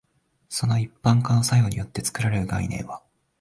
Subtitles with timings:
[0.49, 3.03] その一般化の作用によって作られる概念は、